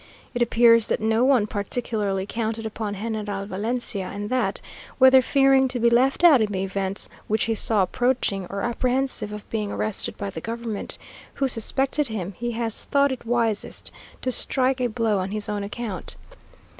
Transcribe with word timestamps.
It 0.33 0.41
appears 0.41 0.87
that 0.87 0.99
no 0.99 1.23
one 1.23 1.45
particularly 1.45 2.25
counted 2.25 2.65
upon 2.65 2.95
General 2.95 3.45
Valencia, 3.45 4.07
and 4.11 4.31
that, 4.31 4.59
whether 4.97 5.21
fearing 5.21 5.67
to 5.67 5.79
be 5.79 5.91
left 5.91 6.23
out 6.23 6.41
in 6.41 6.51
the 6.51 6.63
events 6.63 7.07
which 7.27 7.43
he 7.43 7.53
saw 7.53 7.83
approaching, 7.83 8.47
or 8.47 8.63
apprehensive 8.63 9.31
of 9.31 9.47
being 9.51 9.71
arrested 9.71 10.17
by 10.17 10.31
the 10.31 10.41
government, 10.41 10.97
who 11.35 11.47
suspected 11.47 12.07
him, 12.07 12.33
he 12.39 12.53
has 12.53 12.85
thought 12.85 13.11
it 13.11 13.27
wisest 13.27 13.91
to 14.23 14.31
strike 14.31 14.81
a 14.81 14.87
blow 14.87 15.19
on 15.19 15.29
his 15.29 15.47
own 15.47 15.61
account. 15.61 16.15